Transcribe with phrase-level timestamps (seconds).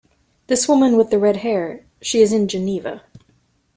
[0.47, 3.03] This woman with the red hair— she is in Geneva.